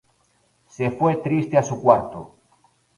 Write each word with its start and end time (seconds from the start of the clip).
Se 0.67 0.89
fue 0.89 1.17
triste 1.17 1.59
a 1.59 1.61
su 1.61 1.79
cuarto. 1.79 2.33